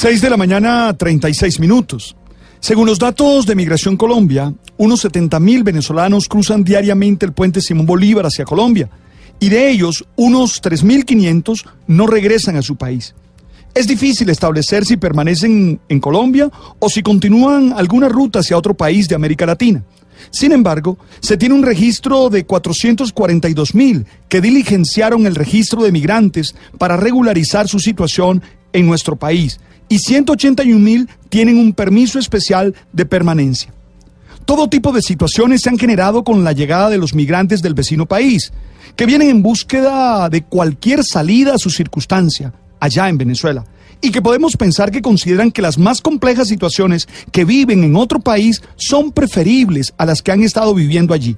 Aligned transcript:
6 0.00 0.22
de 0.22 0.30
la 0.30 0.38
mañana, 0.38 0.96
36 0.96 1.60
minutos. 1.60 2.16
Según 2.58 2.86
los 2.86 2.98
datos 2.98 3.44
de 3.44 3.54
Migración 3.54 3.98
Colombia, 3.98 4.50
unos 4.78 5.00
70 5.00 5.38
mil 5.40 5.62
venezolanos 5.62 6.26
cruzan 6.26 6.64
diariamente 6.64 7.26
el 7.26 7.34
puente 7.34 7.60
Simón 7.60 7.84
Bolívar 7.84 8.24
hacia 8.24 8.46
Colombia 8.46 8.88
y 9.38 9.50
de 9.50 9.68
ellos 9.68 10.06
unos 10.16 10.62
3.500 10.62 11.66
no 11.86 12.06
regresan 12.06 12.56
a 12.56 12.62
su 12.62 12.76
país. 12.76 13.14
Es 13.74 13.86
difícil 13.86 14.30
establecer 14.30 14.86
si 14.86 14.96
permanecen 14.96 15.78
en 15.86 16.00
Colombia 16.00 16.50
o 16.78 16.88
si 16.88 17.02
continúan 17.02 17.74
alguna 17.76 18.08
ruta 18.08 18.38
hacia 18.38 18.56
otro 18.56 18.72
país 18.72 19.06
de 19.06 19.16
América 19.16 19.44
Latina. 19.44 19.84
Sin 20.30 20.52
embargo, 20.52 20.96
se 21.20 21.36
tiene 21.36 21.56
un 21.56 21.62
registro 21.62 22.30
de 22.30 22.46
442 22.46 23.74
mil 23.74 24.06
que 24.30 24.40
diligenciaron 24.40 25.26
el 25.26 25.34
registro 25.34 25.82
de 25.82 25.92
migrantes 25.92 26.54
para 26.78 26.96
regularizar 26.96 27.68
su 27.68 27.78
situación 27.78 28.42
en 28.72 28.86
nuestro 28.86 29.16
país 29.16 29.60
y 29.90 29.98
181 29.98 30.78
mil 30.78 31.10
tienen 31.28 31.58
un 31.58 31.74
permiso 31.74 32.18
especial 32.18 32.74
de 32.92 33.04
permanencia. 33.04 33.74
Todo 34.46 34.68
tipo 34.68 34.92
de 34.92 35.02
situaciones 35.02 35.62
se 35.62 35.68
han 35.68 35.78
generado 35.78 36.24
con 36.24 36.44
la 36.44 36.52
llegada 36.52 36.88
de 36.88 36.96
los 36.96 37.12
migrantes 37.12 37.60
del 37.60 37.74
vecino 37.74 38.06
país, 38.06 38.52
que 38.94 39.04
vienen 39.04 39.28
en 39.28 39.42
búsqueda 39.42 40.28
de 40.30 40.42
cualquier 40.44 41.04
salida 41.04 41.54
a 41.54 41.58
su 41.58 41.70
circunstancia 41.70 42.54
allá 42.78 43.08
en 43.08 43.18
Venezuela, 43.18 43.64
y 44.00 44.12
que 44.12 44.22
podemos 44.22 44.56
pensar 44.56 44.92
que 44.92 45.02
consideran 45.02 45.50
que 45.50 45.60
las 45.60 45.76
más 45.76 46.00
complejas 46.00 46.46
situaciones 46.46 47.08
que 47.32 47.44
viven 47.44 47.82
en 47.82 47.96
otro 47.96 48.20
país 48.20 48.62
son 48.76 49.10
preferibles 49.10 49.92
a 49.98 50.06
las 50.06 50.22
que 50.22 50.30
han 50.30 50.44
estado 50.44 50.72
viviendo 50.72 51.14
allí. 51.14 51.36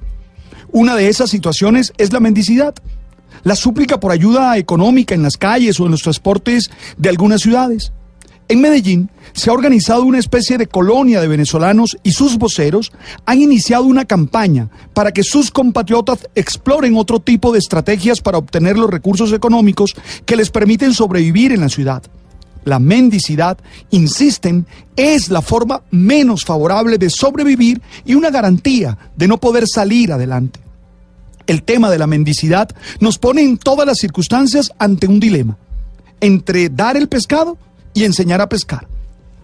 Una 0.71 0.95
de 0.95 1.09
esas 1.09 1.31
situaciones 1.31 1.91
es 1.97 2.13
la 2.13 2.19
mendicidad, 2.19 2.75
la 3.43 3.55
súplica 3.55 3.99
por 3.99 4.11
ayuda 4.11 4.57
económica 4.57 5.15
en 5.15 5.23
las 5.23 5.37
calles 5.37 5.79
o 5.79 5.85
en 5.85 5.91
los 5.91 6.03
transportes 6.03 6.69
de 6.97 7.09
algunas 7.09 7.41
ciudades. 7.41 7.91
En 8.49 8.61
Medellín 8.61 9.09
se 9.33 9.49
ha 9.49 9.53
organizado 9.53 10.03
una 10.03 10.19
especie 10.19 10.57
de 10.57 10.67
colonia 10.67 11.21
de 11.21 11.27
venezolanos 11.27 11.97
y 12.03 12.11
sus 12.11 12.37
voceros 12.37 12.91
han 13.25 13.41
iniciado 13.41 13.83
una 13.83 14.05
campaña 14.05 14.69
para 14.93 15.11
que 15.11 15.23
sus 15.23 15.49
compatriotas 15.49 16.27
exploren 16.35 16.97
otro 16.97 17.19
tipo 17.19 17.51
de 17.51 17.59
estrategias 17.59 18.21
para 18.21 18.37
obtener 18.37 18.77
los 18.77 18.89
recursos 18.89 19.31
económicos 19.31 19.95
que 20.25 20.35
les 20.35 20.49
permiten 20.49 20.93
sobrevivir 20.93 21.51
en 21.51 21.61
la 21.61 21.69
ciudad. 21.69 22.03
La 22.65 22.79
mendicidad, 22.79 23.57
insisten, 23.91 24.65
es 24.95 25.29
la 25.29 25.41
forma 25.41 25.81
menos 25.91 26.45
favorable 26.45 26.97
de 26.97 27.09
sobrevivir 27.09 27.81
y 28.05 28.15
una 28.15 28.29
garantía 28.29 28.97
de 29.15 29.27
no 29.27 29.37
poder 29.37 29.67
salir 29.67 30.13
adelante. 30.13 30.59
El 31.47 31.63
tema 31.63 31.89
de 31.89 31.97
la 31.97 32.07
mendicidad 32.07 32.69
nos 32.99 33.17
pone 33.17 33.41
en 33.41 33.57
todas 33.57 33.85
las 33.85 33.97
circunstancias 33.97 34.71
ante 34.79 35.07
un 35.07 35.19
dilema 35.19 35.57
entre 36.21 36.69
dar 36.69 36.95
el 36.95 37.09
pescado 37.09 37.57
y 37.93 38.03
enseñar 38.03 38.41
a 38.41 38.49
pescar. 38.49 38.87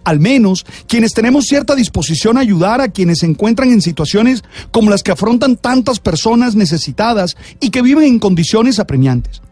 Al 0.04 0.18
menos 0.18 0.64
quienes 0.86 1.12
tenemos 1.12 1.46
cierta 1.46 1.74
disposición 1.74 2.38
a 2.38 2.40
ayudar 2.40 2.80
a 2.80 2.88
quienes 2.88 3.18
se 3.18 3.26
encuentran 3.26 3.70
en 3.70 3.82
situaciones 3.82 4.42
como 4.70 4.90
las 4.90 5.02
que 5.02 5.12
afrontan 5.12 5.56
tantas 5.56 6.00
personas 6.00 6.54
necesitadas 6.54 7.36
y 7.60 7.70
que 7.70 7.82
viven 7.82 8.04
en 8.04 8.18
condiciones 8.18 8.78
apremiantes. 8.78 9.42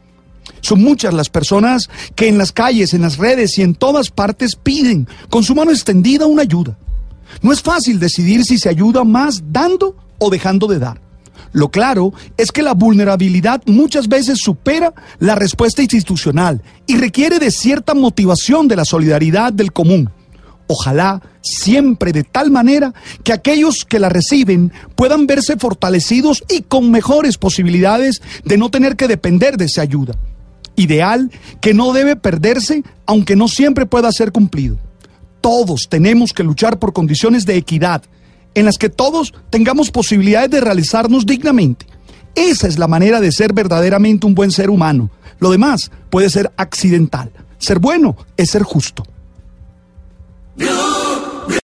Son 0.61 0.83
muchas 0.83 1.15
las 1.15 1.29
personas 1.29 1.89
que 2.15 2.29
en 2.29 2.39
las 2.39 2.53
calles, 2.53 2.95
en 2.95 3.03
las 3.03 3.19
redes 3.19 3.59
y 3.59 3.63
en 3.63 3.75
todas 3.75 4.11
partes 4.11 4.57
piden 4.57 5.07
con 5.29 5.45
su 5.45 5.55
mano 5.55 5.71
extendida 5.71 6.27
una 6.27 6.43
ayuda. 6.43 6.79
No 7.43 7.53
es 7.53 7.63
fácil 7.63 8.01
decidir 8.01 8.45
si 8.45 8.59
se 8.59 8.69
ayuda 8.69 9.05
más 9.05 9.43
dando 9.53 9.97
o 10.19 10.31
dejando 10.31 10.67
de 10.67 10.79
dar. 10.79 11.08
Lo 11.53 11.71
claro 11.71 12.13
es 12.37 12.53
que 12.53 12.63
la 12.63 12.75
vulnerabilidad 12.75 13.63
muchas 13.67 14.09
veces 14.09 14.39
supera 14.39 14.93
la 15.19 15.35
respuesta 15.35 15.83
institucional 15.83 16.63
y 16.87 16.97
requiere 16.97 17.39
de 17.39 17.51
cierta 17.51 17.95
motivación 17.95 18.69
de 18.69 18.77
la 18.77 18.85
solidaridad 18.85 19.53
del 19.53 19.73
común. 19.73 20.11
Ojalá 20.67 21.23
siempre 21.41 22.13
de 22.13 22.25
tal 22.25 22.51
manera 22.51 22.93
que 23.25 23.33
aquellos 23.33 23.87
que 23.87 23.99
la 23.99 24.11
reciben 24.11 24.71
puedan 24.97 25.27
verse 25.27 25.57
fortalecidos 25.57 26.45
y 26.49 26.63
con 26.63 26.91
mejores 26.91 27.39
posibilidades 27.39 28.21
de 28.45 28.59
no 28.59 28.71
tener 28.71 28.97
que 28.97 29.09
depender 29.09 29.57
de 29.57 29.65
esa 29.65 29.81
ayuda. 29.81 30.15
Ideal 30.77 31.31
que 31.61 31.73
no 31.73 31.93
debe 31.93 32.17
perderse 32.17 32.85
aunque 33.07 33.35
no 33.35 33.49
siempre 33.49 33.87
pueda 33.87 34.13
ser 34.13 34.31
cumplido. 34.31 34.79
Todos 35.41 35.89
tenemos 35.89 36.35
que 36.35 36.45
luchar 36.45 36.79
por 36.79 36.93
condiciones 36.93 37.47
de 37.47 37.57
equidad, 37.57 38.03
en 38.55 38.65
las 38.65 38.79
que 38.79 38.89
todos 38.89 39.35
tengamos 39.51 39.91
posibilidades 39.91 40.51
de 40.51 40.61
realizarnos 40.61 41.27
dignamente. 41.27 41.87
Esa 42.35 42.69
es 42.69 42.79
la 42.79 42.89
manera 42.89 43.21
de 43.21 43.33
ser 43.33 43.53
verdaderamente 43.53 44.27
un 44.27 44.35
buen 44.35 44.51
ser 44.51 44.71
humano. 44.71 45.11
Lo 45.39 45.51
demás 45.51 45.91
puede 46.11 46.31
ser 46.31 46.53
accidental. 46.57 47.31
Ser 47.59 47.79
bueno 47.79 48.17
es 48.37 48.51
ser 48.51 48.63
justo. 48.63 49.05